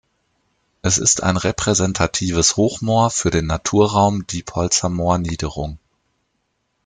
Es 0.81 0.97
ist 0.97 1.21
ein 1.21 1.37
repräsentatives 1.37 2.57
Hochmoor 2.57 3.11
für 3.11 3.29
den 3.29 3.45
Naturraum 3.45 4.25
Diepholzer 4.25 4.89
Moorniederung. 4.89 5.77